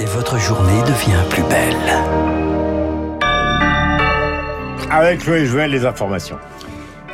et 0.00 0.04
votre 0.06 0.38
journée 0.38 0.80
devient 0.82 1.22
plus 1.30 1.42
belle. 1.44 1.76
Avec 4.90 5.20
Chloé 5.20 5.46
Jouel, 5.46 5.70
les 5.70 5.84
informations. 5.84 6.38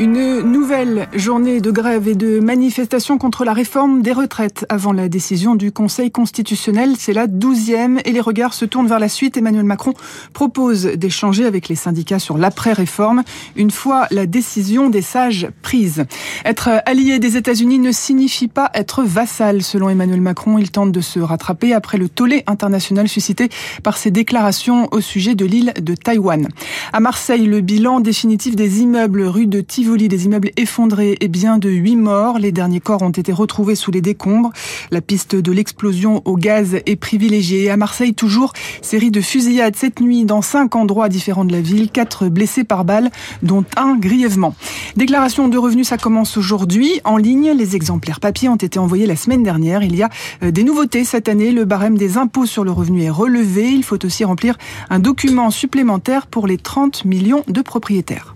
Une 0.00 0.42
nouvelle 0.42 1.08
journée 1.12 1.60
de 1.60 1.72
grève 1.72 2.06
et 2.06 2.14
de 2.14 2.38
manifestation 2.38 3.18
contre 3.18 3.44
la 3.44 3.52
réforme 3.52 4.00
des 4.00 4.12
retraites 4.12 4.64
avant 4.68 4.92
la 4.92 5.08
décision 5.08 5.56
du 5.56 5.72
Conseil 5.72 6.12
constitutionnel. 6.12 6.92
C'est 6.96 7.12
la 7.12 7.26
douzième 7.26 7.98
et 8.04 8.12
les 8.12 8.20
regards 8.20 8.54
se 8.54 8.64
tournent 8.64 8.86
vers 8.86 9.00
la 9.00 9.08
suite. 9.08 9.36
Emmanuel 9.36 9.64
Macron 9.64 9.94
propose 10.34 10.84
d'échanger 10.84 11.46
avec 11.46 11.68
les 11.68 11.74
syndicats 11.74 12.20
sur 12.20 12.38
l'après-réforme 12.38 13.24
une 13.56 13.72
fois 13.72 14.06
la 14.12 14.26
décision 14.26 14.88
des 14.88 15.02
sages 15.02 15.48
prise. 15.62 16.04
Être 16.44 16.80
allié 16.86 17.18
des 17.18 17.36
États-Unis 17.36 17.80
ne 17.80 17.90
signifie 17.90 18.46
pas 18.46 18.70
être 18.74 19.02
vassal. 19.02 19.62
Selon 19.62 19.88
Emmanuel 19.88 20.20
Macron, 20.20 20.58
il 20.58 20.70
tente 20.70 20.92
de 20.92 21.00
se 21.00 21.18
rattraper 21.18 21.72
après 21.72 21.98
le 21.98 22.08
tollé 22.08 22.44
international 22.46 23.08
suscité 23.08 23.48
par 23.82 23.96
ses 23.96 24.12
déclarations 24.12 24.86
au 24.92 25.00
sujet 25.00 25.34
de 25.34 25.44
l'île 25.44 25.72
de 25.82 25.96
Taïwan. 25.96 26.46
À 26.92 27.00
Marseille, 27.00 27.46
le 27.46 27.62
bilan 27.62 27.98
définitif 27.98 28.54
des 28.54 28.80
immeubles 28.80 29.22
rue 29.22 29.48
de 29.48 29.60
Tivoli 29.60 29.87
des 29.96 30.26
immeubles 30.26 30.50
effondrés 30.56 31.16
et 31.20 31.28
bien 31.28 31.56
de 31.56 31.70
huit 31.70 31.96
morts. 31.96 32.38
Les 32.38 32.52
derniers 32.52 32.80
corps 32.80 33.00
ont 33.00 33.10
été 33.10 33.32
retrouvés 33.32 33.74
sous 33.74 33.90
les 33.90 34.02
décombres. 34.02 34.52
La 34.90 35.00
piste 35.00 35.34
de 35.34 35.50
l'explosion 35.50 36.20
au 36.26 36.36
gaz 36.36 36.76
est 36.84 36.96
privilégiée. 36.96 37.70
À 37.70 37.78
Marseille, 37.78 38.12
toujours, 38.12 38.52
série 38.82 39.10
de 39.10 39.22
fusillades 39.22 39.76
cette 39.76 40.00
nuit 40.00 40.24
dans 40.24 40.42
cinq 40.42 40.76
endroits 40.76 41.08
différents 41.08 41.46
de 41.46 41.52
la 41.52 41.62
ville. 41.62 41.90
Quatre 41.90 42.28
blessés 42.28 42.64
par 42.64 42.84
balle, 42.84 43.10
dont 43.42 43.64
un 43.76 43.96
grièvement. 43.96 44.54
Déclaration 44.96 45.48
de 45.48 45.56
revenus, 45.56 45.88
ça 45.88 45.96
commence 45.96 46.36
aujourd'hui. 46.36 47.00
En 47.04 47.16
ligne, 47.16 47.52
les 47.52 47.74
exemplaires 47.74 48.20
papier 48.20 48.50
ont 48.50 48.56
été 48.56 48.78
envoyés 48.78 49.06
la 49.06 49.16
semaine 49.16 49.42
dernière. 49.42 49.82
Il 49.82 49.96
y 49.96 50.02
a 50.02 50.10
euh, 50.42 50.50
des 50.50 50.64
nouveautés 50.64 51.04
cette 51.04 51.28
année. 51.28 51.50
Le 51.50 51.64
barème 51.64 51.96
des 51.96 52.18
impôts 52.18 52.46
sur 52.46 52.64
le 52.64 52.70
revenu 52.70 53.04
est 53.04 53.10
relevé. 53.10 53.70
Il 53.70 53.84
faut 53.84 54.04
aussi 54.04 54.24
remplir 54.24 54.58
un 54.90 54.98
document 54.98 55.50
supplémentaire 55.50 56.26
pour 56.26 56.46
les 56.46 56.58
30 56.58 57.06
millions 57.06 57.42
de 57.48 57.62
propriétaires. 57.62 58.34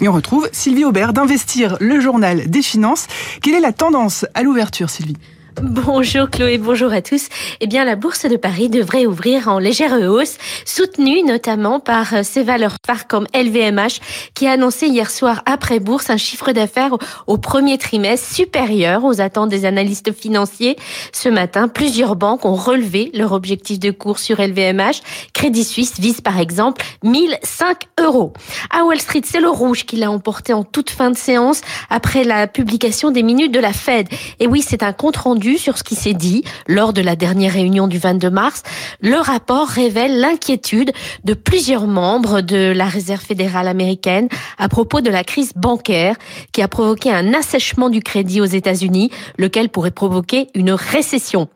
Et 0.00 0.08
on 0.08 0.12
retrouve 0.12 0.48
Sylvie 0.52 0.84
Aubert 0.84 1.12
d'Investir, 1.12 1.76
le 1.80 2.00
journal 2.00 2.48
des 2.50 2.62
finances. 2.62 3.06
Quelle 3.42 3.54
est 3.54 3.60
la 3.60 3.72
tendance 3.72 4.26
à 4.34 4.42
l'ouverture, 4.42 4.90
Sylvie? 4.90 5.16
Bonjour 5.62 6.28
Chloé, 6.28 6.58
bonjour 6.58 6.92
à 6.92 7.00
tous. 7.00 7.28
Eh 7.60 7.66
bien, 7.66 7.86
la 7.86 7.96
bourse 7.96 8.26
de 8.26 8.36
Paris 8.36 8.68
devrait 8.68 9.06
ouvrir 9.06 9.48
en 9.48 9.58
légère 9.58 9.94
hausse, 9.94 10.36
soutenue 10.66 11.22
notamment 11.22 11.80
par 11.80 12.12
euh, 12.12 12.22
ses 12.22 12.42
valeurs 12.42 12.76
phares 12.84 13.06
comme 13.06 13.26
LVMH, 13.34 14.00
qui 14.34 14.46
a 14.46 14.52
annoncé 14.52 14.88
hier 14.88 15.10
soir 15.10 15.42
après 15.46 15.80
bourse 15.80 16.10
un 16.10 16.18
chiffre 16.18 16.52
d'affaires 16.52 16.98
au 17.26 17.38
premier 17.38 17.78
trimestre 17.78 18.34
supérieur 18.34 19.04
aux 19.04 19.22
attentes 19.22 19.48
des 19.48 19.64
analystes 19.64 20.12
financiers. 20.12 20.76
Ce 21.12 21.30
matin, 21.30 21.68
plusieurs 21.68 22.16
banques 22.16 22.44
ont 22.44 22.54
relevé 22.54 23.10
leur 23.14 23.32
objectif 23.32 23.78
de 23.78 23.92
cours 23.92 24.18
sur 24.18 24.38
LVMH. 24.38 25.00
Crédit 25.32 25.64
Suisse 25.64 25.98
vise 25.98 26.20
par 26.20 26.38
exemple 26.38 26.84
1005 27.02 27.84
euros. 28.00 28.34
À 28.70 28.84
Wall 28.84 29.00
Street, 29.00 29.22
c'est 29.24 29.40
le 29.40 29.48
rouge 29.48 29.86
qui 29.86 29.96
l'a 29.96 30.10
emporté 30.10 30.52
en 30.52 30.64
toute 30.64 30.90
fin 30.90 31.10
de 31.10 31.16
séance 31.16 31.62
après 31.88 32.24
la 32.24 32.46
publication 32.46 33.10
des 33.10 33.22
minutes 33.22 33.52
de 33.52 33.60
la 33.60 33.72
Fed. 33.72 34.08
Et 34.38 34.46
oui, 34.46 34.60
c'est 34.60 34.82
un 34.82 34.92
compte 34.92 35.16
rendu 35.16 35.45
sur 35.54 35.78
ce 35.78 35.84
qui 35.84 35.94
s'est 35.94 36.14
dit 36.14 36.44
lors 36.66 36.92
de 36.92 37.00
la 37.00 37.14
dernière 37.14 37.52
réunion 37.52 37.86
du 37.86 37.98
22 37.98 38.30
mars, 38.30 38.62
le 39.00 39.16
rapport 39.16 39.68
révèle 39.68 40.18
l'inquiétude 40.18 40.92
de 41.24 41.34
plusieurs 41.34 41.86
membres 41.86 42.40
de 42.40 42.72
la 42.72 42.86
Réserve 42.86 43.22
fédérale 43.22 43.68
américaine 43.68 44.28
à 44.58 44.68
propos 44.68 45.00
de 45.00 45.10
la 45.10 45.24
crise 45.24 45.52
bancaire 45.54 46.16
qui 46.52 46.62
a 46.62 46.68
provoqué 46.68 47.10
un 47.10 47.32
assèchement 47.34 47.88
du 47.88 48.00
crédit 48.00 48.40
aux 48.40 48.44
États-Unis, 48.44 49.10
lequel 49.38 49.68
pourrait 49.68 49.90
provoquer 49.90 50.48
une 50.54 50.72
récession. 50.72 51.48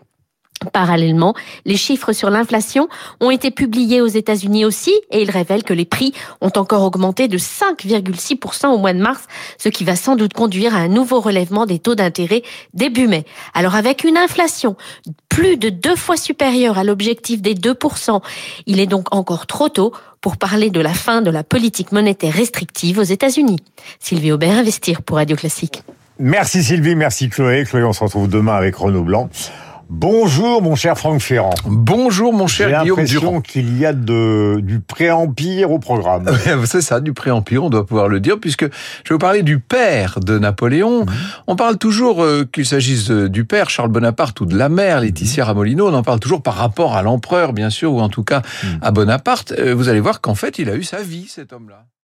Parallèlement, 0.73 1.35
les 1.65 1.77
chiffres 1.77 2.13
sur 2.13 2.29
l'inflation 2.29 2.89
ont 3.21 3.31
été 3.31 3.51
publiés 3.51 4.03
aux 4.03 4.07
États-Unis 4.07 4.67
aussi 4.67 4.93
et 5.11 5.23
ils 5.23 5.31
révèlent 5.31 5.65
que 5.65 5.73
les 5.73 5.87
prix 5.87 6.13
ont 6.43 6.53
encore 6.55 6.83
augmenté 6.83 7.29
de 7.29 7.39
5,6% 7.39 8.67
au 8.67 8.77
mois 8.77 8.93
de 8.93 9.01
mars, 9.01 9.25
ce 9.57 9.71
qui 9.71 9.85
va 9.85 9.97
sans 9.97 10.17
doute 10.17 10.35
conduire 10.35 10.75
à 10.75 10.79
un 10.81 10.89
nouveau 10.89 11.21
relèvement 11.21 11.65
des 11.65 11.79
taux 11.79 11.95
d'intérêt 11.95 12.43
début 12.75 13.09
mai. 13.09 13.25
Alors 13.55 13.75
avec 13.75 14.05
une 14.05 14.19
inflation 14.19 14.77
plus 15.31 15.57
de 15.57 15.71
deux 15.71 15.97
fois 15.97 16.19
supérieure 16.19 16.77
à 16.77 16.85
l'objectif 16.85 17.41
des 17.41 17.55
2%, 17.55 18.21
il 18.67 18.81
est 18.81 18.87
donc 18.87 19.15
encore 19.15 19.47
trop 19.47 19.71
tôt 19.71 19.95
pour 20.21 20.37
parler 20.37 20.69
de 20.69 20.81
la 20.81 20.93
fin 20.93 21.23
de 21.23 21.31
la 21.31 21.43
politique 21.43 21.93
monétaire 21.93 22.35
restrictive 22.35 22.99
aux 22.99 23.03
États-Unis. 23.03 23.61
Sylvie 23.99 24.33
Aubert, 24.33 24.59
Investir 24.59 25.03
pour 25.03 25.17
Radio 25.17 25.37
Classique. 25.37 25.83
Merci 26.19 26.63
Sylvie, 26.63 26.97
merci 26.97 27.31
Chloé. 27.31 27.65
Chloé, 27.65 27.83
on 27.83 27.95
se 27.95 28.05
retrouve 28.05 28.29
demain 28.29 28.55
avec 28.55 28.77
Renaud 28.77 29.05
Blanc. 29.05 29.31
Bonjour 29.93 30.63
mon 30.63 30.77
cher 30.77 30.97
Franck 30.97 31.21
Ferrand. 31.21 31.53
Bonjour 31.67 32.33
mon 32.33 32.47
cher 32.47 32.83
Guillaume 32.83 33.05
J'ai 33.05 33.17
l'impression 33.17 33.41
qu'il 33.41 33.77
y 33.77 33.85
a 33.85 33.93
de, 33.93 34.61
du 34.63 34.79
pré-empire 34.79 35.73
au 35.73 35.81
programme. 35.81 36.31
C'est 36.65 36.81
ça, 36.81 37.01
du 37.01 37.13
pré-empire, 37.13 37.65
on 37.65 37.71
doit 37.71 37.85
pouvoir 37.85 38.07
le 38.07 38.21
dire, 38.21 38.39
puisque 38.39 38.63
je 38.63 38.69
vais 39.09 39.15
vous 39.15 39.19
parler 39.19 39.43
du 39.43 39.59
père 39.59 40.21
de 40.21 40.39
Napoléon. 40.39 41.07
Mhm. 41.07 41.13
On 41.49 41.57
parle 41.57 41.77
toujours 41.77 42.23
euh, 42.23 42.49
qu'il 42.51 42.67
s'agisse 42.67 43.11
du 43.11 43.45
père 43.45 43.69
Charles 43.69 43.89
Bonaparte 43.89 44.41
ou 44.41 44.47
de 44.47 44.57
la 44.57 44.69
mère 44.69 45.01
Laetitia 45.01 45.45
Ramolino, 45.45 45.89
on 45.89 45.95
en 45.95 46.05
parle 46.05 46.21
toujours 46.21 46.43
par 46.43 46.55
rapport 46.55 46.95
à 46.95 47.03
l'empereur 47.03 47.53
bien 47.53 47.69
sûr, 47.69 47.93
ou 47.93 48.01
en 48.01 48.09
tout 48.09 48.23
cas 48.23 48.43
mhm. 48.63 48.79
à 48.83 48.93
Bonaparte. 48.93 49.53
Euh, 49.59 49.75
vous 49.75 49.89
allez 49.89 50.01
voir 50.01 50.21
qu'en 50.21 50.37
fait 50.37 50.61
il 50.61 50.71
a 50.71 50.77
eu 50.77 50.85
sa 50.85 51.03
vie 51.03 51.27
cet 51.27 51.53
homme-là. 51.53 51.87